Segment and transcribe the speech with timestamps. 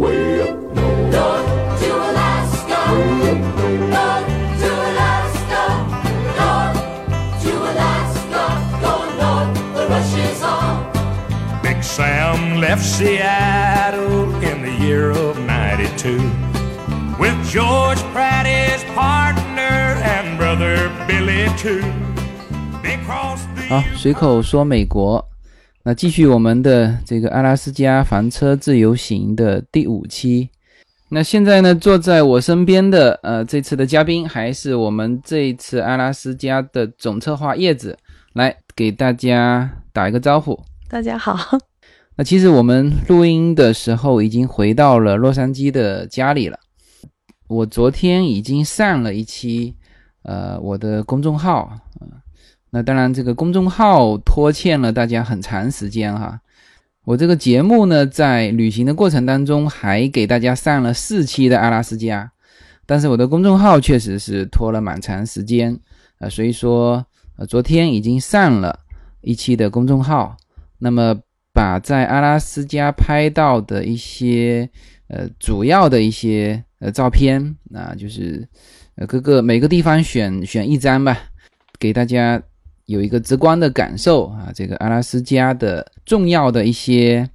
[0.00, 1.12] Way up north.
[1.12, 2.80] North to Alaska.
[3.94, 4.28] North
[4.60, 5.62] to Alaska.
[6.36, 6.78] North
[7.42, 8.42] to Alaska.
[8.82, 11.62] Going north, the rush is on.
[11.62, 16.18] Big Sam left Seattle in the year of 92
[17.18, 21.80] with George Pratt, his partner, and brother Billy, too.
[22.82, 25.26] They crossed the 好，随口说美国。
[25.83, 30.47] 那继续我们的这个阿拉斯加房车自由行的第五期。
[31.09, 37.97] 那现在呢，坐在我身边的呃，这次的嘉宾还是我们这一次阿拉斯加的总策划叶子，
[38.33, 40.57] 来给大家打一个招呼。
[40.87, 41.35] 大家好，
[42.15, 46.59] 那其实我们录音的时候已经回到了洛杉矶的家里了。
[47.47, 49.75] 我昨天已经上了一期，
[50.21, 52.07] 呃，我的公众号，呃
[52.71, 56.39] 那当然这个公众号拖欠了大家很长时间哈。
[57.03, 62.31] 我这个节目呢，在旅行的过程当中还给大家上了四期的阿拉斯加，
[62.85, 65.77] 但是我的公众号确实是拖了蛮长时间，
[66.19, 67.03] 呃，所以说，
[67.37, 68.79] 呃，昨天已经上了
[69.21, 70.37] 一期的公众号，
[70.77, 71.19] 那么
[71.51, 74.69] 把在阿拉斯加拍到的一些
[75.07, 78.47] 呃主要的一些呃照片啊，就是
[78.95, 81.17] 呃各个每个地方选选一张吧，
[81.79, 82.39] 给大家
[82.91, 87.27] 有一个直观的感受啊，这个阿拉斯加的重要的一些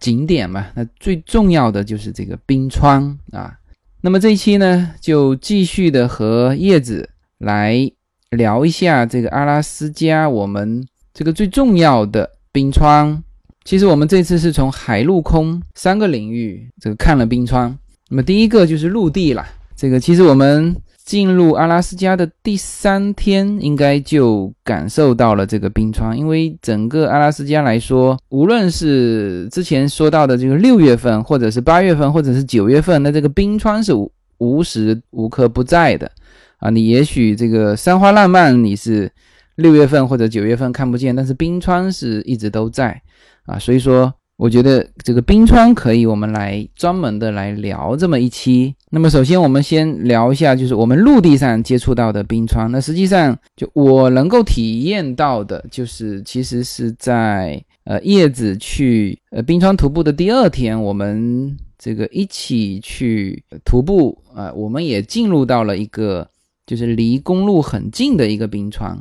[0.00, 3.54] 景点嘛，那最重要的就是这个冰川啊。
[4.00, 7.88] 那么这一期呢，就继续的和叶子来
[8.30, 13.22] 聊一下这个阿拉斯加我们这个最重要的冰川。
[13.64, 17.78] 其实我们这次是从海陆空三个领域这个看了冰川。
[18.08, 20.74] 那么第一个就是陆地啦，这个其实我们
[21.04, 26.16] 进入阿拉斯加的第三天，应该就感受到了这个冰川。
[26.16, 33.92] 因为整个阿拉斯加来说，无论是之前说到的这个六月份，或者是八月份，或者是九月份，那这个冰川是
[34.38, 36.10] 无时无刻不在的
[36.58, 36.70] 啊。
[36.70, 39.10] 你也许这个山花烂漫你是
[39.56, 43.02] 六月份或者九月份看不见，但是冰川是一直都在
[43.46, 43.58] 啊。
[43.58, 44.14] 所以说。
[44.36, 48.74] 我觉得这个冰川可以，我们来专门的来聊这么一期。
[48.90, 52.70] 那么首先我们先聊一下，就是我们陆地上接触到的冰川。
[52.72, 66.28] 那实际上就我能够体验到的，就是其实是在呃叶子去呃冰川徒步的第二天，我们这个一起去徒步啊、我们也进入到了一个
[66.66, 68.98] 就是离公路很近的一个冰川。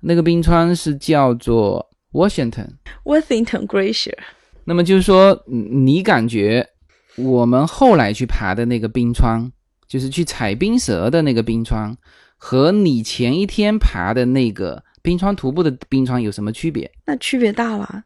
[0.00, 2.68] 那个冰川是叫做 Washington
[3.04, 4.16] Washington Glacier，
[4.66, 6.68] 那么就是说，你感觉
[7.16, 9.50] 我们后来去爬的那个冰川，
[9.86, 11.96] 就是去采冰蛇的那个冰川，
[12.36, 16.90] 和你前一天爬的那个冰川徒步的冰川有什么区别？
[17.06, 18.02] 那区别大了。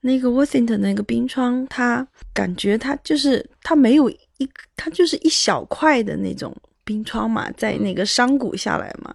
[0.00, 9.14] 那个 Worthington 那个冰川，它感觉它就是它没有一，它就是一小块的那种冰川嘛，在那个山谷下来嘛，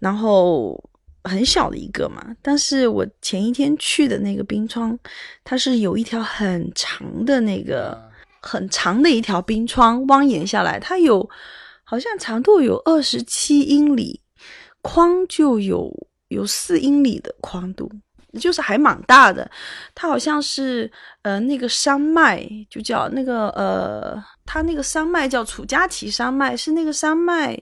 [0.00, 0.82] 然后
[1.24, 2.24] 很小的一个嘛。
[2.40, 4.98] 但是我前一天去的那个冰川，
[5.42, 8.00] 它是有一条很长的那个
[8.40, 11.28] 很长的一条冰川蜿蜒下来，它有
[11.84, 14.20] 好像长度有二十七英里，
[14.82, 15.90] 宽就有
[16.28, 17.90] 有四英里的宽度。
[18.40, 19.48] 就是还蛮大的，
[19.94, 20.90] 它好像是
[21.22, 27.56] 呃那个山脉就叫那个呃，它那个山脉叫楚加奇山脉，是那个山脉，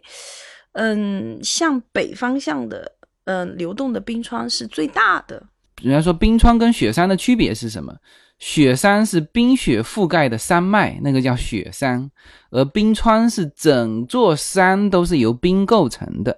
[0.73, 2.91] 嗯，向北方向的
[3.25, 5.43] 嗯流动的冰川是最大的。
[5.83, 7.95] 人家说冰川跟雪山的区别是什么？
[8.39, 12.11] 雪山是冰雪覆盖的山脉，那个叫雪山，
[12.51, 16.37] 而冰川是整座山都是由冰构成的，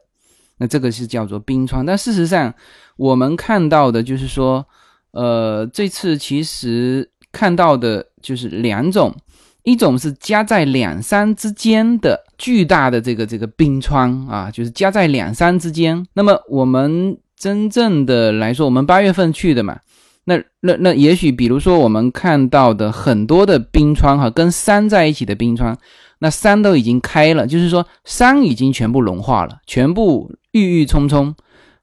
[0.58, 1.84] 那这个是叫做冰川。
[1.86, 2.54] 但事实上，
[2.96, 4.66] 我们看到的就是说，
[5.12, 9.14] 呃，这次其实看到的就是两种，
[9.62, 16.06] 一种是夹在两山之间的巨大的这个这个冰川啊，就是夹在两山之间。
[16.14, 19.78] 那么我们真正的来说，我们八月份去的嘛，
[20.24, 25.76] 那那那也许比如说我们看到的很多的冰川哈，跟山在一起的冰川，
[26.20, 31.34] 那山都已经开了，就是说山已经全部融化了，全部郁郁葱葱。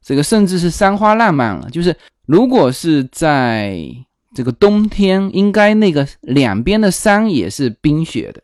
[0.03, 1.95] 这个甚至是山花烂漫了，就是
[2.25, 3.85] 如果是在
[4.33, 8.41] 这个冬天，应该那个两边的山也是冰雪的，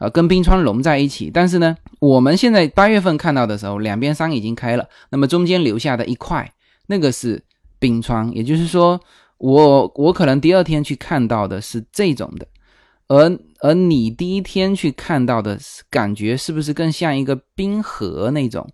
[0.00, 1.30] 呃、跟冰川融在一起。
[1.32, 6.52] 但是呢，我们现在八月份看到的时候，两边山已经开了，那么中间留下的一块，
[6.88, 7.40] 那个是
[7.78, 9.00] 冰川，也就是说，
[9.38, 12.46] 我我可能第二天去看到的是这种的，
[13.06, 18.68] 而而你第一天去看到的是感觉是不是更像一个冰河那种？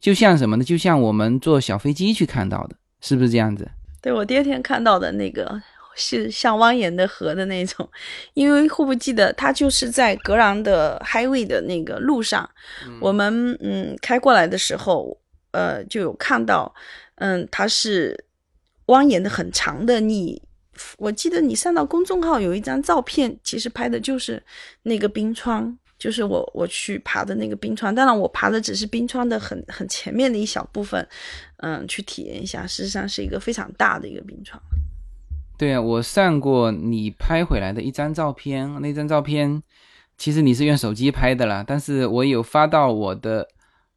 [0.00, 0.62] 就像什么呢？
[0.62, 3.68] 就像我们坐小飞机去看到的，是不是这样子？
[4.00, 5.60] 对我第二天看到的那个
[5.94, 7.88] 是像蜿蜒的河的那种，
[8.34, 12.48] 因为会不记得它就是在格朗的 highway 的那个路上，
[13.00, 15.18] 我们嗯开过来的时候，
[15.52, 16.72] 呃就有看到，
[17.16, 18.24] 嗯它是
[18.86, 20.40] 蜿蜒的很长的你。
[20.96, 24.40] 我记得你上到公众号有一张照片，其实拍的就是
[24.84, 27.92] 那个冰川，就是我我去爬的那个冰川。
[27.92, 31.04] 当然，我爬的只是冰川的很很前面的一小部分，
[31.56, 32.64] 嗯，去体验一下。
[32.64, 34.56] 事实上是一个非常大的一个冰川。
[35.58, 39.60] 对啊，我上过你拍回来的一张照片，那张照片
[40.16, 43.46] 其实你是用手机拍的啦，但是我有发到我的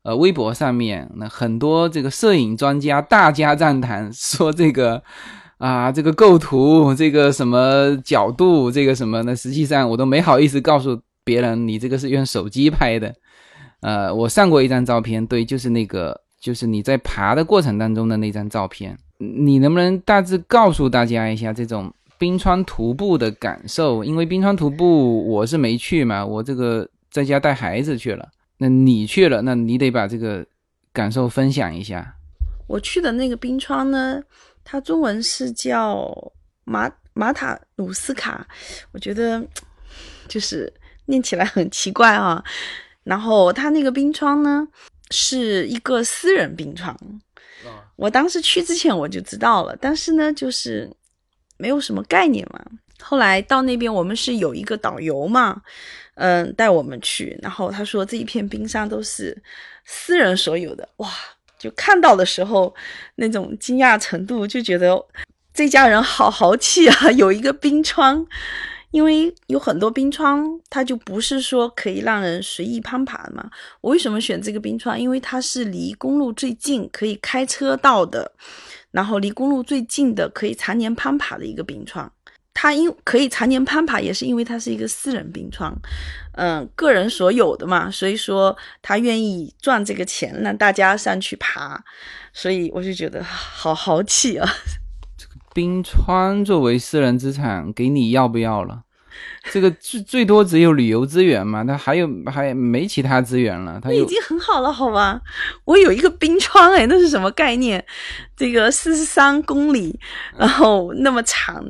[0.02, 5.02] 呃微博上面，那很多这个摄影专家大加赞叹，说这个
[5.60, 9.36] 啊这个构图，这个什么角度，这个什么呢？
[9.36, 13.14] 实际上我都没好意思告诉别人，你这个是用手机拍的。
[13.82, 18.98] 呃，我上过一张照片，对，就是那个，就是你在爬的过程当中的那张照片。
[19.20, 24.04] 你能不能大致告诉大家一下这种冰川徒步的感受？
[24.04, 28.28] 因为冰川徒步我是没去嘛，我这个在家带孩子去了。
[28.58, 30.46] 那你去了，那你得把这个
[30.92, 32.16] 感受分享一下。
[32.68, 34.22] 我去的那个冰川呢，
[34.64, 36.12] 它中文是叫
[36.64, 38.48] 马马塔努斯卡，
[38.92, 39.44] 我觉得
[40.28, 40.72] 就是
[41.06, 42.44] 念起来很奇怪啊。
[43.04, 44.68] 然后它那个冰川呢，
[45.12, 46.96] 是一个私人冰川。
[47.96, 50.90] 我当时去之前我就知道了，但是呢，就是
[51.58, 52.60] 没有什么概念嘛。
[53.00, 55.62] 后来到那边，我们是有一个导游嘛，
[56.16, 59.40] 嗯，带我们去，然后他说这一片冰山都是
[59.86, 61.10] 私人所有的，哇，
[61.60, 62.74] 就看到的时候
[63.16, 65.00] 那种惊讶程度，就觉得
[65.54, 68.26] 这家人好豪气啊，有一个冰川。
[68.92, 73.50] 因为有很多冰川，它就不是说可以让人随意攀爬的嘛。
[73.80, 75.00] 我为什么选这个冰川？
[75.00, 78.32] 因为它是离公路最近，可以开车到的，
[78.92, 82.12] 然后离公路最近的，可以常年攀爬的一个冰川。
[82.54, 85.74] 它因可以常年攀爬，也是因为它是一个私人冰川，
[86.34, 91.82] 嗯，个人所有的嘛，所以说他愿意赚这个钱让大家上去爬，
[92.34, 94.46] 所以我就觉得好豪气啊。
[95.54, 98.84] 冰川作为私人资产，给你要不要了？
[99.52, 103.80] 这个最最多只有旅游资源嘛，它还有还没其他资源了。
[103.82, 105.22] 它已经很好了，好吧？
[105.66, 107.84] 我有一个冰川，哎，那是什么概念？
[108.36, 110.00] 这个四十三公里，
[110.38, 111.64] 然后那么长。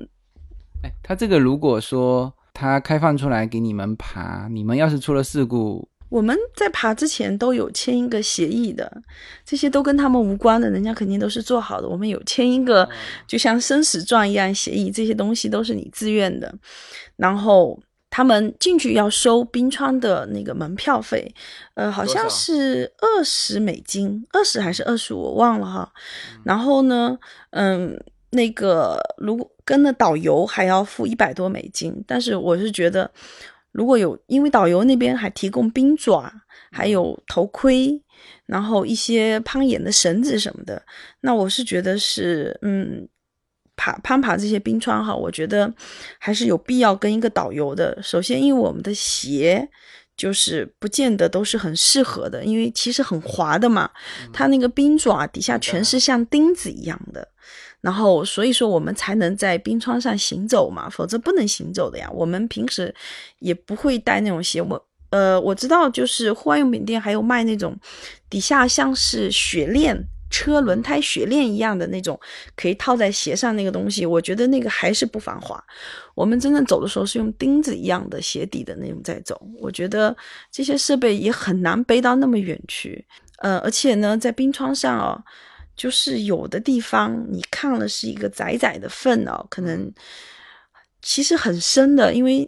[0.83, 5.89] 哎，它这个如果说它开放出来给你们爬，你们要是出了事故。
[6.12, 9.02] 我们在爬之前都有签一个协议的，
[9.46, 11.88] 这些都跟他们无关的，人家肯定都是做好的。
[11.88, 12.88] 我们有签一个，
[13.25, 16.54] 就像生死状一样协议，这些东西都是你自愿的。
[17.16, 17.80] 然后
[18.10, 21.34] 他们进去要收冰川的那个门票费，
[21.75, 25.94] 呃，好像是二十美金，二十还是二十五，我忘了哈。
[26.44, 27.18] 然后呢，
[27.52, 27.98] 嗯，
[28.31, 33.10] 那个如果跟了导游还要付一百多美金，但是我是觉得。
[33.71, 36.31] 如果有，因为导游那边还提供冰爪，
[36.71, 38.01] 还有头盔，
[38.45, 40.81] 然后一些攀岩的绳子什么的，
[41.21, 43.07] 那我是觉得是，嗯，
[43.75, 45.73] 爬攀爬这些冰川哈，我觉得
[46.19, 47.97] 还是有必要跟一个导游的。
[48.03, 49.68] 首先，因为我们的鞋
[50.18, 53.89] 就是不见得都是很适合的，因为其实很滑的嘛，
[54.33, 57.27] 它那个冰爪底下全是像钉子一样的。
[57.81, 62.07] 然后，所以说我们才能在冰川上行走嘛，否则不能行走的呀。
[62.13, 62.94] 我们平时
[63.39, 64.62] 也不会带那种鞋。
[64.62, 67.76] 我呃，我知道，就是户外用品店还有卖那种
[68.30, 69.97] 底下像是雪链、
[70.30, 72.18] 车轮胎雪链一样的那种，
[72.56, 74.06] 可以套在鞋上那个东西。
[74.06, 75.61] 我觉得那个还是不防滑。
[76.14, 79.42] 我们真正走的时候是用钉子一样的鞋底的那种在走。
[79.59, 80.16] 我觉得
[80.52, 83.06] 这些设备也很难背到那么远去。
[83.40, 85.21] 呃，而且呢，在冰川上哦。
[85.81, 89.92] 就是有的地方你看了是一个窄窄的缝哦，可能
[91.02, 92.47] 其实很深的，因为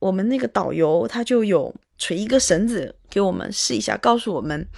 [0.00, 4.68] 我们那个导游他就有垂一个绳子给我们试一下，告诉我们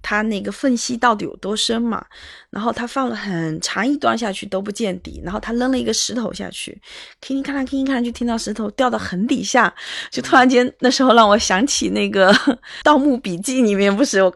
[0.00, 2.02] 他那个缝隙到底有多深嘛。
[2.48, 6.80] 然后他放了很长一段下去都不见底，然后他扔了一个石头下去，
[7.20, 9.74] 听听看看，听听看，就听到石头掉到很底下，
[10.10, 12.32] 就突然间那时候让我想起那个
[12.82, 14.34] 《盗墓笔记》里面不是有。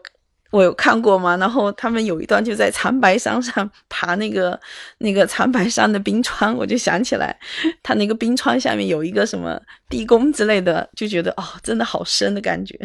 [0.55, 1.35] 我有看过吗？
[1.35, 4.57] 然后他们有一段就在长白山上爬那个
[4.99, 7.37] 那个长白山的冰川，我就想起来，
[7.83, 12.79] 他那个冰川下面有一个什么地宫之类的，就觉得哦，真的好深的感觉。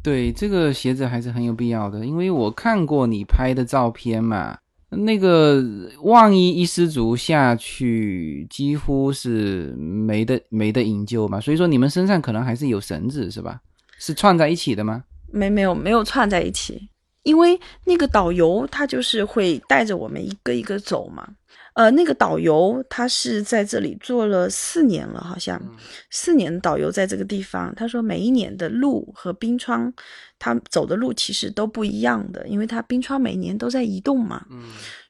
[0.00, 4.56] 对，这个鞋子还是很有必要的，因为我看过你拍的照片嘛，
[4.90, 5.60] 那个
[6.02, 11.40] 万一一失足下去，几乎是没得没得营救嘛。
[11.40, 13.60] 所以说你们身上可能还是有绳子是吧？
[13.98, 15.02] 是串在一起的吗？
[15.32, 16.88] 没没有没有串在一起，
[17.22, 21.26] 因为那个导游他就是会带着我们一个一个走嘛。
[21.74, 25.62] 呃，那个导游他是在这里做了四年了，好像、
[26.10, 27.72] 四年的导游在这个地方。
[27.76, 29.90] 他说每一年的路和冰川，
[30.38, 34.44] 他走的路其实都不一样的，因为他冰川每年都在移动嘛，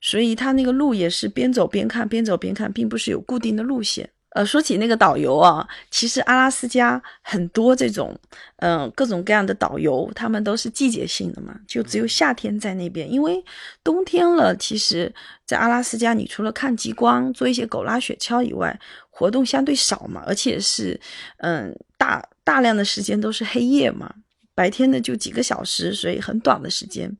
[0.02, 4.08] 所以他那个路也是边走边看，边走边看，并不是有固定的路线。
[4.30, 8.16] 呃，说起那个导游啊，其实阿拉斯加很多这种，
[8.58, 13.44] 嗯、各种各样的导游，他们都是季节性的嘛，就只有夏天在那边，因为
[13.82, 15.12] 冬天了，其实，
[15.44, 18.78] 在阿拉斯加，你除了看极光、做一些狗拉雪橇以外，
[19.10, 21.00] 活动相对少嘛，而且是，
[21.38, 24.14] 嗯，大大量的时间都是黑夜嘛，
[24.54, 27.14] 白天的就几个小时，所以很短的时间。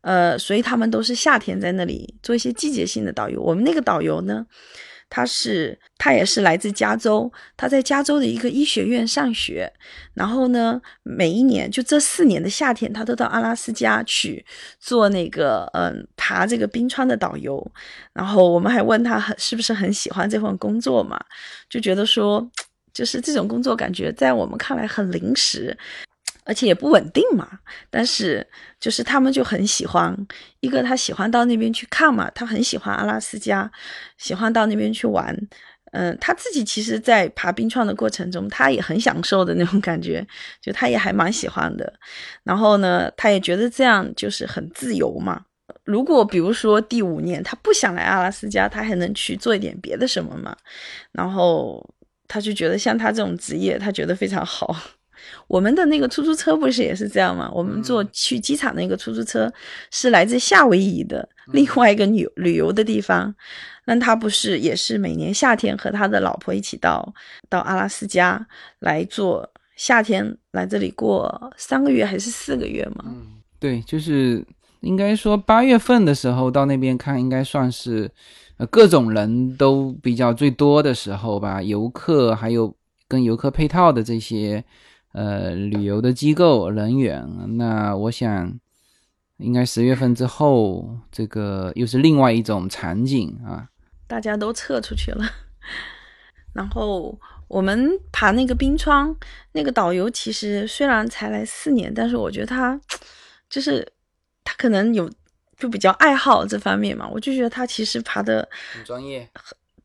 [0.00, 3.40] 呃，所以他们都是夏天在那里做一些季节性的导游。
[3.40, 4.44] 我们那个导游呢，
[5.14, 9.70] 他是他也是来自加州，他在加州的一个医学院上学，
[10.14, 14.42] 然后呢，每一年就这四年的夏天，他都到阿拉斯加去
[14.80, 17.62] 做那个嗯爬这个冰川的导游。
[18.14, 21.22] 然后我们还问他很是不是很喜欢这份工作嘛，
[21.68, 22.50] 就觉得说，
[22.94, 25.76] 就是这种工作感觉在我们看来很临时。
[26.44, 27.48] 而且也不稳定嘛，
[27.90, 28.46] 但是
[28.80, 30.16] 就是他们就很喜欢，
[30.60, 33.70] 一个他喜欢到那边去看嘛，他很喜欢阿拉斯加，
[34.18, 35.36] 喜欢到那边去玩，
[35.92, 40.26] 嗯，他自己其实，在爬冰川的过程中，他也很享受的那种感觉，
[40.60, 41.92] 就他也还蛮喜欢的。
[42.42, 45.44] 然后呢，他也觉得这样就是很自由嘛。
[45.84, 50.56] 如果比如说第五年他不想来阿拉斯加，他还能去做一点别的什么嘛？
[51.12, 51.84] 然后
[52.26, 54.74] 他就觉得像他这种职业，他觉得非常好。
[55.46, 57.50] 我们的那个出租车不是也是这样吗？
[57.52, 59.52] 我们坐去机场那个出租车
[59.90, 63.34] 是来自夏威夷的另外一个旅旅游的地方，
[63.84, 67.14] 那他不是也是每年夏天和他的老婆一起到
[67.48, 68.46] 到阿拉斯加
[68.78, 73.04] 来做夏天来这里过三个月还是四个月吗？
[73.58, 74.44] 对，就是
[74.80, 78.10] 应该说八月份的时候到那边看，应该算是
[78.56, 82.74] 呃各种人都比较最多的时候吧，游客还有
[83.08, 84.64] 跟游客配套的这些
[85.12, 87.56] 呃旅游的机构人员。
[87.56, 88.58] 那我想，
[89.38, 93.68] 应该十月份之后，这个又是另外一种场景啊。
[94.06, 95.24] 大家都撤出去了。
[96.52, 99.14] 然后我们爬那个冰川，
[99.52, 102.78] 那个导游其实虽然才来四年，但是我觉得他
[103.48, 103.90] 就是
[104.44, 105.10] 他可能有
[105.56, 109.26] 就比较爱好这方面嘛，我就觉得他其实爬的很专业，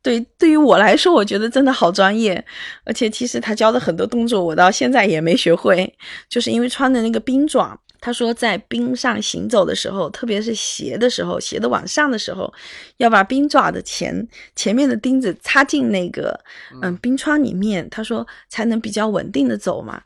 [0.07, 2.41] 对，对于我来说，我觉得真的好专业，
[2.85, 5.93] 而且其实他教的很多动作，我到现在也没学会，
[6.29, 7.77] 就是因为穿的那个冰爪。
[7.99, 12.53] 他说，在冰上行走的时候，特别是斜的时候，斜的往上的时候，
[12.97, 16.39] 要把冰爪的前前面的钉子插进那个
[16.81, 20.01] 嗯冰川里面，他说才能比较稳定的走嘛。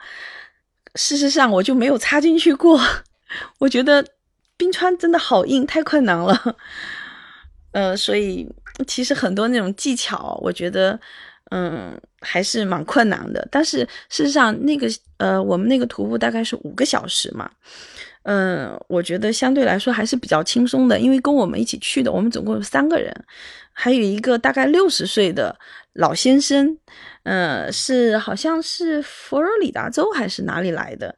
[0.96, 2.82] 事实上，我就没有插进去过，
[3.60, 4.04] 我觉得
[4.58, 6.56] 冰川真的好硬，太困难了。
[7.74, 8.50] 呃，所以
[8.86, 11.00] 其实很多那种技巧，我觉得，
[11.52, 13.48] 嗯，还是蛮困难的。
[13.52, 17.50] 但是事实上，那个呃，我们那个徒步大概是五个小时嘛，
[18.24, 23.12] 嗯，我觉得相对来说还是比较轻松的，因为跟我们一起去的，我们总共有三个人，
[23.74, 25.58] 还有一个大概六十岁的
[25.94, 26.78] 老先生，
[27.24, 31.16] 呃，是好像是佛罗里达州还是哪里来的，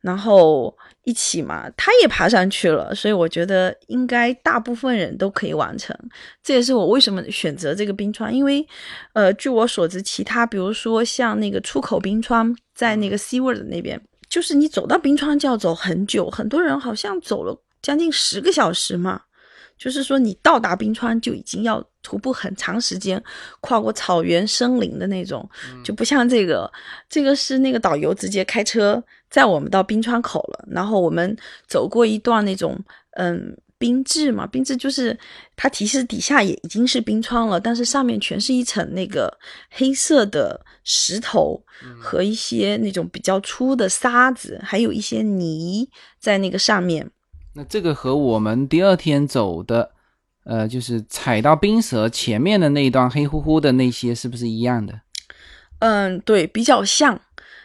[0.00, 5.94] 然后一起嘛，他也爬上去了，所以我觉得应该大部分人都可以完成。
[6.42, 8.66] 这也是我为什么选择这个冰川，因为，
[9.12, 14.00] 呃，据我所知，其他比如说像那个出口冰川，在那个 Seaward 那边，
[14.36, 19.18] 就是你走到冰川就要走很久，很多人好像走了将近十个小时嘛。
[19.78, 23.22] 就是说，你到达冰川就已经要徒步很长时间，
[23.60, 25.48] 跨过草原、森林的那种，
[25.82, 26.70] 就不像这个，
[27.08, 31.34] 这个是那个导游直接开车载我们到冰川口了，然后我们
[31.66, 32.78] 走过一段那种
[33.12, 35.18] 嗯冰质嘛，冰质就是
[35.54, 39.38] 它其实底下也已经是冰川了，但是上面全是一层那个
[39.70, 41.62] 黑色的石头
[41.98, 47.10] 和一些那种比较粗的沙子，还有一些泥在那个上面。
[47.54, 49.90] 那这个和我们第二天走的，
[50.44, 55.00] 呃，就是踩到冰舌前面的那一段黑乎乎的那些，是不是一样的？
[55.80, 57.20] 嗯，对，比较像，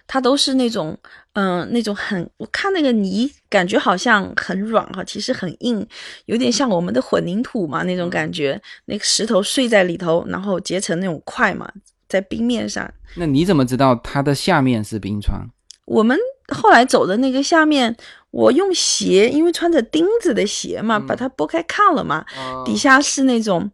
[0.08, 0.98] 它都是那种，
[1.34, 5.86] 嗯，那种很，我看那个泥，感觉好像很软哈，其实很硬，
[6.26, 11.72] 有点像我们的混凝土嘛那种感觉，那个石头碎在里头，然后结成那种块嘛，
[12.10, 12.92] 在冰面上。
[13.16, 15.40] 那你怎么知道它的下面是冰川？
[15.86, 16.18] 我们
[16.54, 17.96] 后来走的那个下面，
[18.32, 22.26] 我用鞋，因为穿着钉子的鞋嘛，把它拨开看了嘛，
[22.66, 23.72] 底下是那种，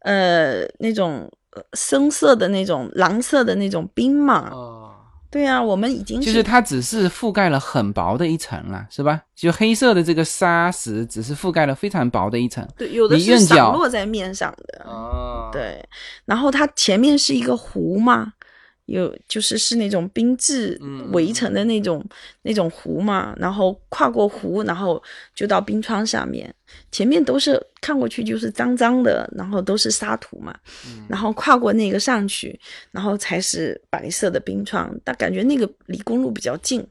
[0.00, 4.79] 呃，那种呃深色的那种蓝色的那种冰嘛，哦，
[5.30, 9.20] 对啊，我们已经就是它只是覆盖了很薄的一层了，是吧？
[9.36, 12.66] 就黑色的这个砂石只是覆盖了非常薄的一层。
[12.76, 14.84] 对，有的是散落在面上的。
[14.84, 15.82] 哦，对，
[16.24, 18.32] 然后它前面是一个湖嘛，
[18.90, 22.04] 有就是是那种冰质嗯围成的那种、
[22.42, 25.00] 那种湖嘛，然后跨过湖，然后
[25.34, 26.52] 就到冰川上面，
[26.90, 30.52] 前面都是看过去就是脏脏的，然后都是沙土嘛，
[30.86, 31.06] 嗯。
[31.08, 32.58] 然后跨过那个上去，
[32.90, 36.84] 然后才是白色的冰川，但感觉那个离公路比较近，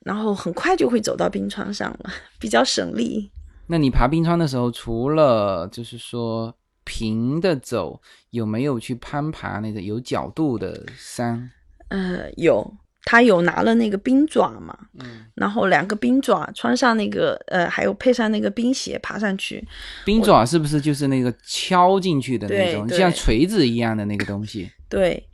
[0.00, 3.30] 然后很快就会走到冰川上了，比较省力。
[3.70, 6.54] 那你爬冰川的时候，除了就是说
[6.88, 11.50] 平的走，有没有去攀爬那个有角度的山？
[11.88, 19.62] 呃，有，他有拿了那个冰爪嘛，嗯，然后两个冰爪穿上那个呃，还有配上那个冰鞋爬上去。
[20.06, 24.70] 冰爪是不是就是那个敲进去的那种，像锤子一样的那个东西？
[24.88, 25.28] 对，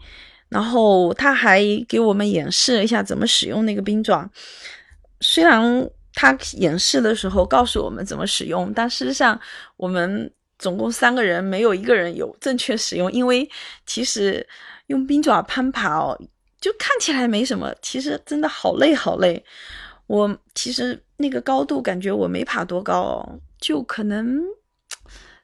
[0.49, 4.29] 然后他还给我们演示了一下怎么使用那个冰爪。
[5.21, 9.41] 虽然他演示的时候告诉我们怎么使用，但事实上
[9.77, 10.33] 我们
[10.65, 13.47] 总共三个人没有一个人有正确使用，因为
[13.85, 14.47] 其实
[14.87, 16.19] 用冰爪攀爬哦，
[16.59, 19.45] 就看起来没什么，其实真的好累好累。
[20.07, 24.41] 我其实那个高度感觉我没爬多高哦，就可能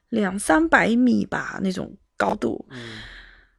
[0.09, 2.67] 两三百米吧那种高度。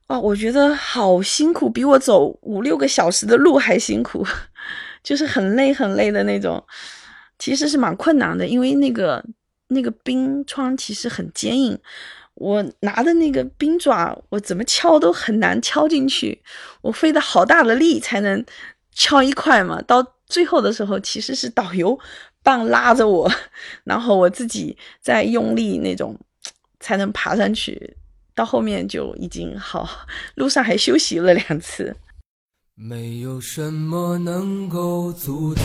[0.09, 4.27] 哦，我觉得好辛苦，比我走五六个小时的路还辛苦，
[5.05, 6.61] 就是很累很累的那种。
[7.39, 9.25] 其实是蛮困难的，因为那个
[9.73, 11.79] 那个冰川其实很坚硬，
[12.35, 16.41] 我拿的那个冰爪，我怎么敲都很难敲进去，
[16.81, 18.45] 我费了好大的力才能
[18.95, 19.83] 敲一块嘛。
[19.83, 21.99] 到最后的时候，其实是导游
[22.43, 23.31] 棒拉着我，
[23.85, 26.19] 然后我自己在用力那种
[26.81, 27.97] 才能爬上去。
[28.35, 31.95] 到后面就已经好，路上还休息了两次。
[32.75, 35.65] 没有什么能够阻挡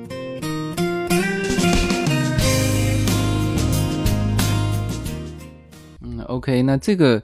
[6.31, 7.21] ，OK，那这个，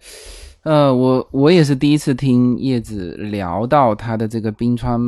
[0.64, 5.00] 呃，我我也是第一次听叶子聊到他的这个冰川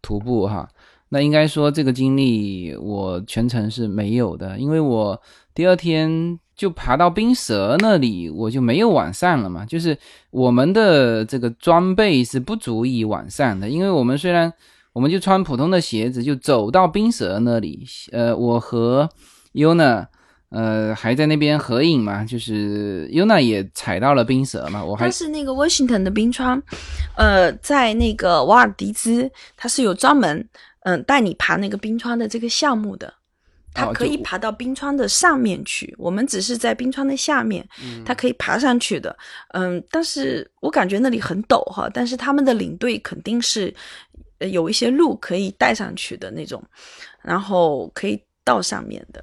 [0.00, 0.68] 徒步哈。
[1.10, 5.18] 那应该说这个经历我全程是没有的，因为我
[5.54, 9.64] 第二天就爬到冰舌那里，我就没有晚上了嘛。
[9.64, 9.96] 就是
[10.30, 14.52] 我们的这个装备是不足以晚上的，因为我们虽然
[14.92, 19.08] 我们就穿普通的鞋子就走到冰舌那里，呃，我和
[19.54, 20.08] Yuna
[20.50, 26.62] 呃还在那边合影嘛，就是 Yuna 也踩到了冰舌嘛，我还但是那个 Washington 的冰川，
[27.16, 30.48] 呃，在那个瓦尔迪兹，它是有专门
[30.80, 33.12] 嗯带你爬那个冰川的这个项目的。
[33.74, 39.16] 它可以爬到冰川的上面去，我们只是在冰川的下面，嗯它可以爬上去的。
[39.50, 43.72] 嗯，但是我感觉那里很陡哈，但是他们的领队肯定是
[44.38, 46.60] 呃有一些路可以带上去的那种，
[47.22, 49.22] 然后可以到上面的。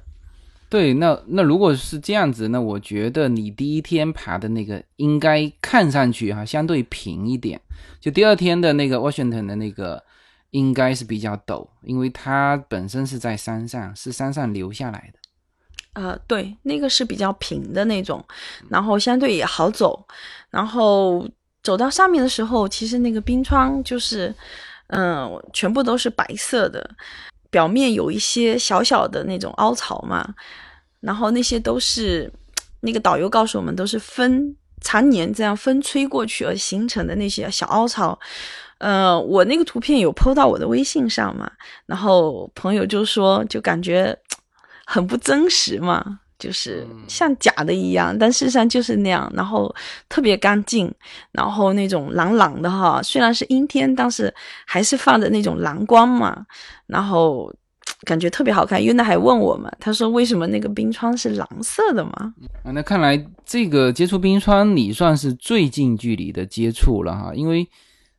[0.68, 7.60] 对，那那如果是这样子，那我觉得你第一天爬的那个应该看上去哈、相对平一点，
[8.00, 10.02] 就第二天的那个 Washington 的那个
[10.50, 15.18] 应该是比较陡，因为它本身是在山上，是山上流下来的。
[15.92, 18.22] 呃，对，那个是比较平的那种，
[18.68, 20.06] 然后相对也好走。
[20.50, 21.26] 然后
[21.62, 24.34] 走到上面的时候，其实那个冰川就是，
[24.88, 26.90] 嗯、全部都是白色的，
[27.50, 30.34] 表面有一些小小的那种凹槽嘛。
[31.00, 32.32] 然后那些都是
[32.80, 38.18] 那个导游告诉我们，都是风常年这样风吹过去而形成的那些小凹槽。
[38.78, 41.50] 呃，我那个图片有 PO 到我的微信上嘛，
[41.86, 44.18] 然后朋友就说，就感觉
[44.84, 49.74] 很不真实嘛，就是嗯像假的一样，但事实上就是那样，然后
[50.08, 50.92] 特别干净，
[51.32, 54.32] 然后那种蓝蓝的哈，虽然是阴天，但是
[54.66, 56.46] 还是放着那种蓝光嘛，
[56.86, 57.52] 然后
[58.04, 58.82] 感觉特别好看。
[58.82, 62.34] 优娜还问我们，他说为什么那个冰川是蓝色的嘛？
[62.64, 67.66] 啊，那看来这个接触冰川你算是最近距离的接触了哈，因为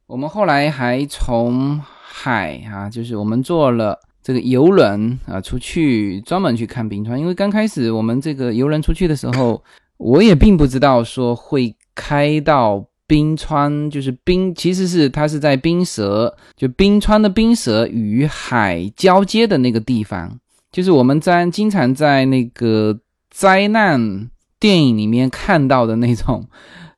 [0.07, 9.63] 我们后来还从海啊，就是我们做了这个游轮啊出去专门去看冰川，因为刚开始我们这个游轮出去的时候，
[9.95, 20.37] 我也并不知道说会开到冰川，就是冰，其实是它是在冰舌，就冰川的冰舌与海交接的那个地方，
[20.73, 22.99] 就是我们在经常在那个
[23.31, 26.45] 灾难电影里面看到的那种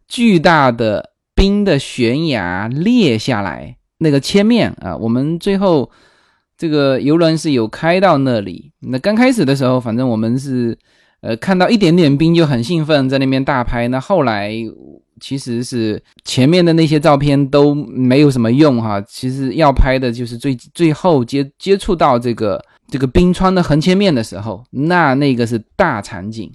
[0.08, 5.92] 巨大的冰的悬崖裂下来那个切面啊，我们最后
[6.60, 8.70] 这个游轮是有开到那里。
[8.82, 10.78] 那刚开始的时候，反正我们是
[11.22, 13.88] 呃看到一点点冰就很兴奋，在那边大拍。
[13.88, 14.54] 那后来
[15.22, 26.52] 其实是前面的那些照片都没有什么用哈，其实要拍的就是最最后接接触到这个这个冰川的横切面的时候，那那个是大场景。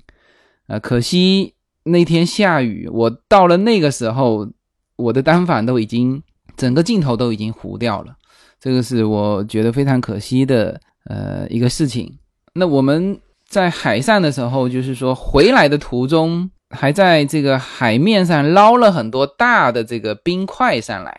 [0.67, 4.49] 呃，可惜那天下雨，我到了那个时候，
[4.97, 6.23] 我的单反都已经
[6.57, 8.17] 整个镜头都已经糊掉了，
[8.65, 12.11] 这个是我觉得非常可惜的呃一个事情。
[12.55, 21.15] 那我们在海上的时候，就是说回来的途中，还在这个海面上捞了很多大的这个冰块上来，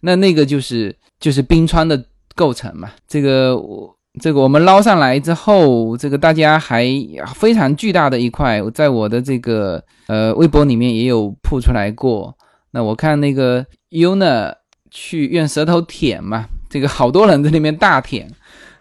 [0.00, 2.02] 那那个就是就是冰川的
[2.34, 2.92] 构成嘛。
[3.06, 6.86] 这个我这个我们捞上来之后，这个大家还
[7.34, 12.34] 非常巨大的一块，在我的这个呃微博里面也有铺出来过。
[12.70, 14.54] 那我看那个 Yuna
[14.90, 18.26] 去用舌头舔嘛，这个好多人在那边大舔。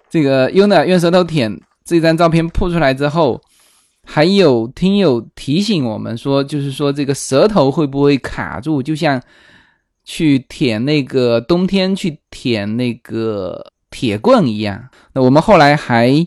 [0.10, 3.42] 这个 Yuna 用舌头舔这张照片铺出来之后，
[4.06, 9.22] 还有听友提醒我们说，就是说这个舌头会不会卡住，就像
[10.06, 14.90] 去舔那个冬天去舔那个铁棍一样。
[15.14, 16.26] 那我们后来还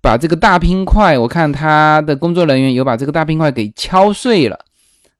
[0.00, 4.56] 把这个大冰块，我看他的工作人员有把这个大冰块给敲碎了，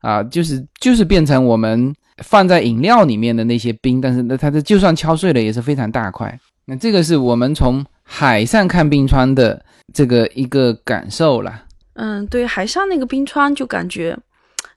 [0.00, 6.38] 啊，就是就是变成我们放在饮料里面的那些冰，但是那它的就算敲碎了也是非常大块。
[6.64, 11.64] 那这个是我们从海上看冰川的这个一个感受啦。
[11.94, 14.16] 嗯，对，海上那个冰川就感觉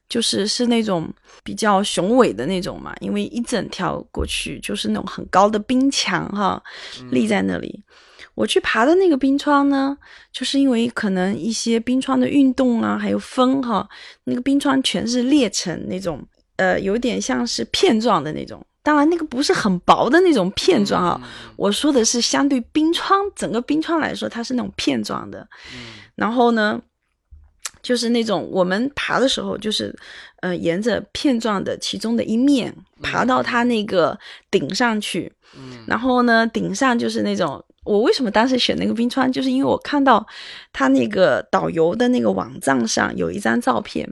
[0.07, 1.07] 就是是那种
[1.43, 6.61] 比较雄伟的那种嘛，因为一整条过去就是那种很高的冰墙哈，
[7.11, 7.83] 立在那里。
[8.33, 9.95] 我去爬的那个冰川呢，
[10.31, 13.87] 就是因为可能一些冰川的运动啊，还有风哈，
[14.23, 16.25] 那个冰川全是裂成那种
[16.61, 18.63] 呃，有点像是片状的那种。
[18.83, 21.19] 当然，那个不是很薄的那种片状啊，
[21.55, 25.47] 我说的是相对冰川整个冰川来说，它是那种片状的。
[26.13, 26.79] 然后呢，
[27.81, 29.95] 就是那种我们爬的时候，就是
[30.41, 34.19] 呃沿着片状的其中的一面爬到它那个
[34.51, 35.33] 顶上去。
[35.87, 40.25] 然后呢，顶上就是那种我为什么当时选那个冰川，就是因为我看到
[40.71, 44.07] 他那个导游的那个网站上有一张照片，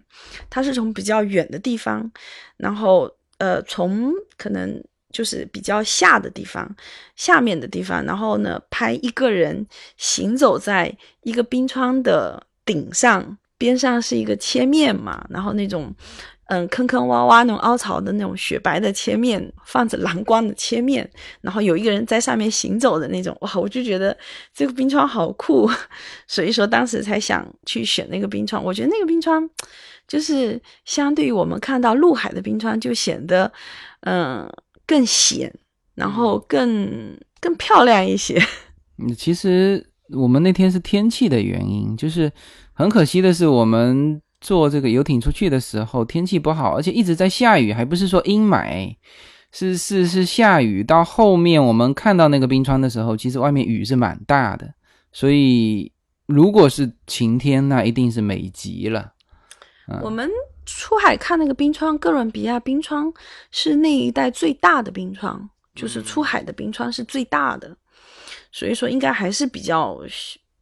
[0.49, 2.11] 他是从比较远的地方，
[2.57, 6.75] 然后呃从可能就是比较下的地方，
[7.15, 9.65] 下面的地方，然后呢拍一个人
[9.97, 15.95] 行走在一个冰川的顶上，边上是一个切面嘛，然后那种。
[16.49, 21.07] 嗯，坑坑洼洼那种凹槽的那种雪白的切面，放着蓝光的切面，
[21.41, 23.51] 然后有一个人在上面行走的那种，哇！
[23.53, 24.17] 我就觉得
[24.51, 25.69] 这个冰川好酷，
[26.27, 28.63] 所以说当时才想去选那个冰川。
[28.63, 29.47] 我觉得那个冰川
[30.07, 33.51] 就是相对于我们看到陆海的冰川，就显得
[34.01, 34.51] 嗯
[34.87, 35.53] 更显，
[35.93, 38.41] 然后更更漂亮一些。
[38.97, 39.85] 嗯，其实
[40.17, 42.31] 我们那天是天气的原因，就是
[42.73, 48.95] 很可惜的是，我们坐这个游艇出去的时候天气不好，而且一直在下雨，还不是说阴霾，
[49.51, 50.83] 是是是下雨。
[50.83, 54.73] 到后面我们看到那个冰川的时候，其实外面雨是蛮大的，
[55.11, 55.91] 所以
[56.25, 59.13] 如果是晴天，那一定是美极了。
[60.03, 60.29] 我们
[60.65, 63.11] 出海看那个冰川，哥伦比亚冰川
[63.49, 67.75] 是那一带最大的冰川，就是出海的冰川是最大的，
[68.51, 69.99] 所以说应该还是比较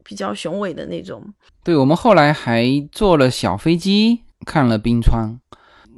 [0.08, 1.22] 比较雄伟的那种。
[1.62, 5.38] 对，我们后来还坐了小飞机看了冰川。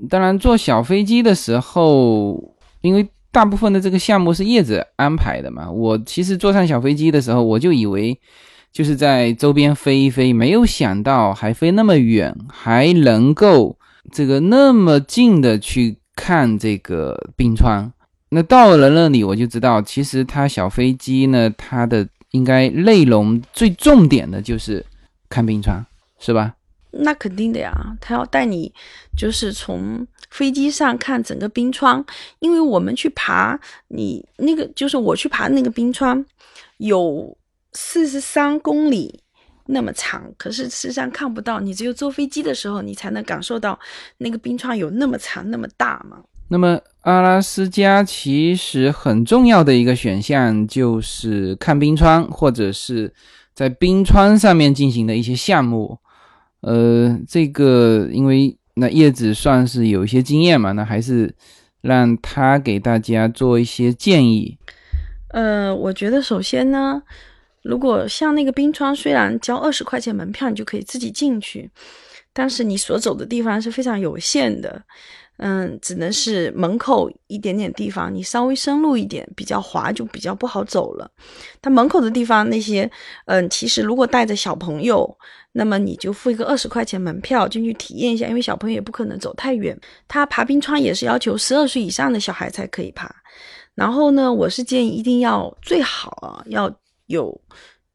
[0.08, 8.18] 当然，坐小飞机的时候，因为大部分的这个项目是叶子安排的嘛，我其实坐上小飞机的时候，我就以为
[8.72, 13.78] 就是在周边飞一飞，没有想到还飞那么远，还能够
[14.10, 17.92] 这个那么近的去看这个冰川。
[18.30, 24.84] 那到了那里，我就知道，其实它小飞机呢，它的应该内容最重点的就是
[25.28, 25.84] 看冰川。
[26.22, 26.54] 是吧？
[26.90, 28.70] 那肯定的呀，他要带你，
[29.16, 32.04] 就是从飞机上看整个冰川，
[32.40, 36.22] 因为我们去爬，你那个就是我去爬那个冰川，
[36.76, 37.34] 有
[37.72, 39.22] 四十三公里
[39.64, 43.80] 那么长，可是事实上看不到，你只有坐飞机的时候，你才能感受到
[44.18, 46.22] 那个冰川有那么长那么大嘛。
[46.48, 53.12] 那么阿拉斯加其实很重要的一个选项就是看冰川，或者是
[53.54, 55.98] 在冰川上面进行的一些项目。
[56.60, 61.34] 呃，这个因为那叶子算是有一些经验嘛，那还是
[61.80, 64.58] 让他给大家做一些建议。
[65.28, 67.02] 呃，我觉得首先呢，
[67.62, 71.70] 如果像那个冰川，虽然交二十块钱门票，你就可以自己进去，
[72.34, 74.82] 但是你所走的地方是非常有限的。
[75.42, 81.10] 嗯，只能是门口一点点地方，你稍微深入一点，比较滑就比较不好走了。
[81.62, 82.90] 它门口的地方那些，
[83.24, 85.16] 嗯，其实如果带着小朋友，
[85.52, 89.74] 那么你就付一个二十块钱门票进去体验一下，因为小朋友也不可能走太远。
[90.06, 93.10] 他爬冰川也是要求十二岁以上的小孩才可以爬。
[93.74, 96.70] 然后呢，我是建议一定要最好啊，要
[97.06, 97.40] 有。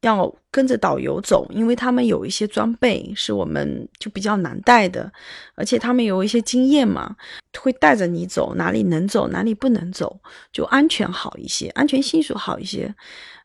[0.02, 5.10] 要跟着导游走，因为他们有一些装备是我们就比较难带的，
[5.54, 7.16] 而且他们有一些经验嘛，
[7.58, 10.20] 会带着你走，哪里能走，哪里不能走，
[10.52, 12.94] 就安全好一些，安全系数好一些。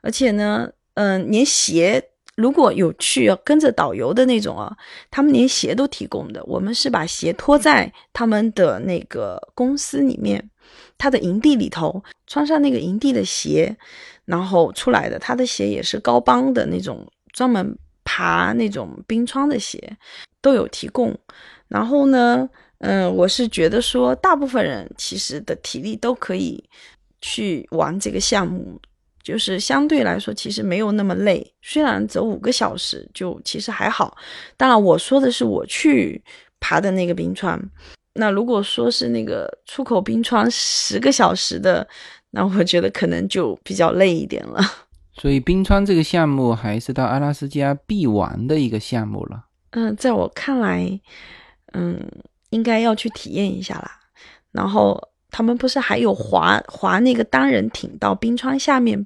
[0.02, 2.04] 而且呢，嗯，连鞋
[2.36, 4.76] 如果有去跟着导游的那种啊，
[5.10, 6.44] 他们连鞋都提供的。
[6.46, 10.50] 我们是把鞋拖在他们的那个公司里面，
[10.98, 13.78] 他的营地里头，穿上那个营地的鞋。
[14.32, 19.78] 然后出来的，他的鞋也是高帮的那种，专门爬那种冰川的鞋
[20.42, 21.14] 都有提供。
[21.68, 26.64] 然后呢，嗯，我是觉得说，大部分人其实的体力都可以
[27.20, 28.80] 去玩这个项目，
[29.22, 31.46] 就是相对来说其实没有那么累。
[31.62, 34.16] 虽然走五个小时就其实还好，
[34.56, 36.24] 当然我说的是我去
[36.62, 37.60] 爬的那个冰川。
[38.14, 41.86] 那如果说是那个出口冰川十个小时的。
[42.32, 44.62] 那我觉得可能就比较累一点了。
[45.14, 49.46] 所以冰川这个项目还是到阿拉斯加必玩的一个项目了。
[49.72, 51.00] 嗯，在我看来，
[51.74, 52.00] 嗯，
[52.50, 53.92] 应该要去体验一下啦。
[54.52, 59.06] 然后他们不是还有滑滑那个单人艇到冰川下面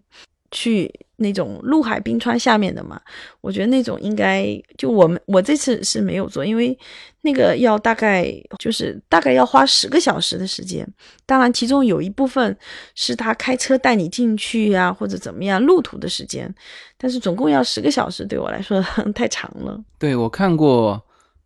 [0.52, 0.92] 去？
[1.18, 3.00] 那种陆海冰川下面的嘛，
[3.40, 6.78] 我觉得那种应该就我们我这次是没有做，因为
[7.22, 8.30] 那个要大概
[8.60, 10.86] 就是大概要花十个小时的时间，
[11.26, 12.54] 当然其中有一部分
[12.96, 16.54] 是他开车带你进去呀，或者怎么样路途的时间，
[16.98, 18.82] 但是总共要十个小时，对我来说
[19.16, 19.82] 太长了。
[19.98, 21.02] 对我看过，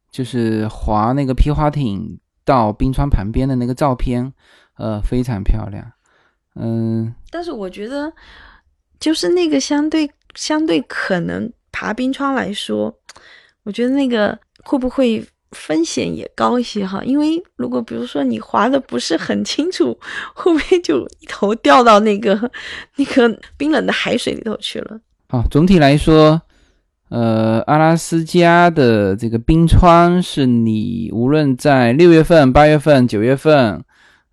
[0.09, 4.33] 就是划那个皮划艇到冰川旁边的那个照片，
[4.79, 5.91] 呃，非常漂亮。
[6.55, 8.11] 嗯，但是我觉得。
[8.99, 12.93] 就是那个相对相对可能爬冰川来说，
[13.63, 17.01] 我觉得那个会不会风险也高一些哈？
[17.03, 19.97] 因为如果比如说你滑的不是很清楚，
[20.33, 22.51] 会不会就一头掉到那个
[22.97, 24.99] 那个冰冷的海水里头去了？
[25.29, 26.41] 好，总体来说，
[27.09, 33.83] 呃，阿拉斯加的这个冰川是你无论在六月份、八月份、九月份，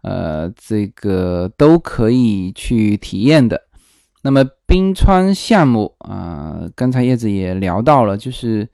[0.02, 3.65] 呃，这个都可以去体验的。
[4.26, 8.68] 那么冰川项目啊，刚才叶子也聊到了，就是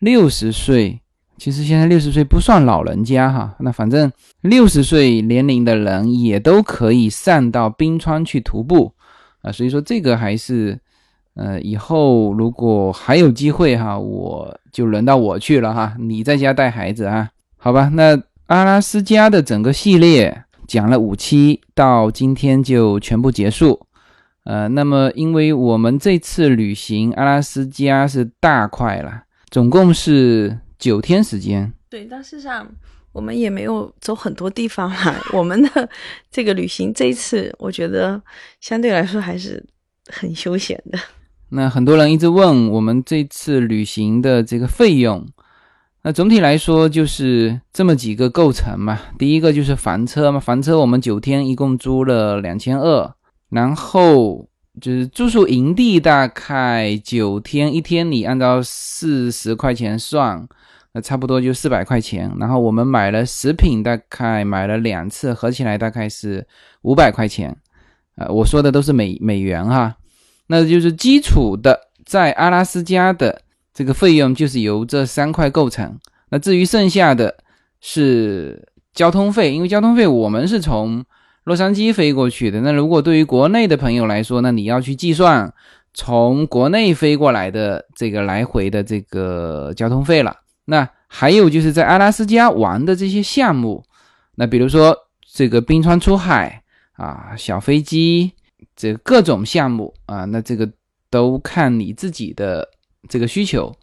[0.00, 1.00] 六十岁，
[1.38, 8.92] 其实现在六十岁不算老人家哈，那反正六十岁年龄的人也都可以上到冰川去徒步
[9.40, 10.78] 啊，所以说这个还是，
[11.36, 17.90] 呃，以后如果还有机会哈，我就轮到我去了哈，你在家带孩子啊，好吧？
[17.94, 18.14] 那
[18.48, 23.80] 阿拉斯加的整个系列讲了五期，到今天就全部结束。
[24.48, 31.70] 呃，那么因为我们这次旅行阿拉斯加是大块了，总共是九天时间。
[31.90, 32.66] 对，但事实上
[33.12, 35.14] 我们也没有走很多地方哈。
[35.34, 35.86] 我们的
[36.30, 38.18] 这个旅行这一次，我觉得
[38.58, 39.62] 相对来说还是
[40.06, 40.98] 很休闲的。
[41.52, 45.26] 那很多人一直问我们这次旅行的这个费用，
[46.04, 48.98] 那总体来说就是这么几个构成嘛。
[49.18, 53.12] 第一个就是房车嘛，房车我们九天一共租了两千二。
[53.50, 54.46] 然后
[54.78, 60.46] 就是住宿营地，大概九天一天，你按照四十块钱算，
[60.92, 62.30] 那差不多就四百块钱。
[62.38, 66.46] 然后我们买了食品，大概买了两次，合起来大概是
[66.82, 67.56] 五百块钱。
[68.16, 69.96] 呃，我说的都是美美元哈，
[70.48, 73.40] 那就是基础的在阿拉斯加的
[73.72, 75.98] 这个费用就是由这三块构成。
[76.30, 77.34] 那至于剩下的
[77.80, 81.02] 是交通费，因为交通费我们是从。
[81.48, 85.52] 洛杉矶飞过去的，那如果对于国内的朋友来说，那你要去计算
[85.92, 90.36] 从国内飞过来的这个来回的这个交通费了。
[90.66, 93.82] 那还有就是在阿拉斯加玩的这些项目，
[94.36, 94.96] 那比如说
[95.32, 98.32] 这个冰川出海啊，小飞机，
[98.76, 100.70] 这各种项目啊，那这个
[101.10, 102.68] 都看你自己的
[103.08, 103.74] 这个需求。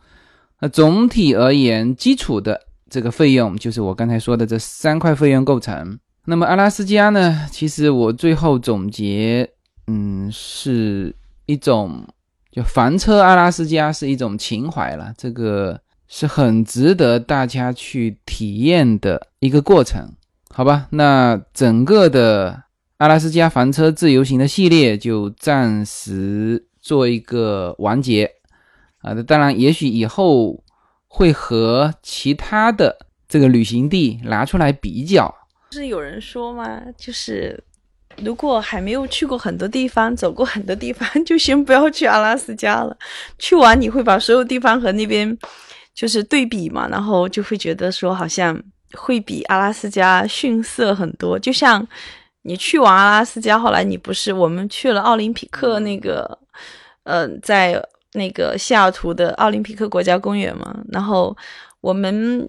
[0.62, 6.00] 那总体而言，基础的这个费用就是我刚才说的这三块费用构成。
[6.26, 9.50] 那么阿拉斯加呢，其实我最后总结，
[9.88, 12.08] 嗯，是一种
[12.52, 15.82] 就房车阿拉斯加是一种情怀了，这个。
[16.08, 20.08] 是很值得大家去体验的一个过程，
[20.52, 20.86] 好吧？
[20.92, 22.62] 那整个的
[22.98, 28.30] 阿拉斯加房车自由行的系列就暂时做一个完结
[29.00, 29.14] 啊。
[29.14, 30.64] 那当然，也许以后
[31.08, 32.96] 会和其他的
[33.28, 35.34] 这个旅行地拿出来比较。
[35.72, 36.82] 是有人说吗？
[36.98, 37.62] 就是
[38.18, 42.98] 如果还没有去过很多地方，走过很多地方，就先不要去阿拉斯加了。
[43.38, 45.38] 去完你会把所有地方和那边。
[45.96, 48.62] 就是对比嘛，然后就会觉得说好像
[48.96, 51.40] 会比阿拉斯加逊色很多。
[51.40, 51.88] 就像
[52.42, 56.38] 你去完阿拉斯加，后来你不是我们去了奥林匹克那个，
[57.04, 60.78] 嗯，在那个西雅图的奥林匹克国家公园嘛。
[60.92, 61.34] 然后
[61.80, 62.46] 我们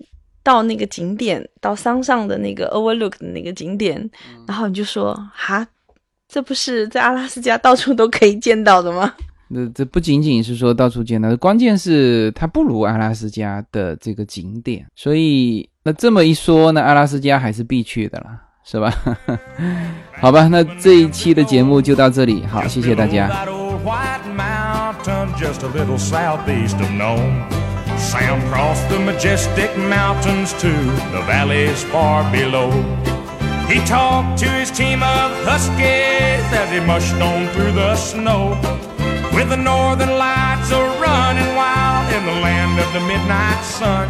[0.46, 4.08] 到那个景点，到山上的那个 Overlook 的那个景点，
[4.46, 5.66] 然后你就说哈，
[6.28, 9.12] 这不是在阿拉斯加到处都可以见到的吗？
[9.48, 18.26] 那这不仅仅是说到处见到，关键是它不如阿拉斯加的这个景点，所以那这么一说，那阿拉斯加还是必去的了，
[18.64, 18.94] 是吧？
[20.22, 23.28] 好吧，那这一期的节目就到这里，好，谢谢大家。
[28.06, 30.70] Sam crossed the majestic mountains to
[31.10, 32.70] the valleys far below.
[33.66, 38.50] He talked to his team of huskies as he mushed on through the snow.
[39.34, 44.08] With the northern lights a running wild in the land of the midnight sun.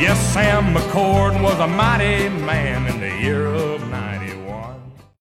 [0.00, 4.25] Yes, Sam McCord was a mighty man in the year of 90.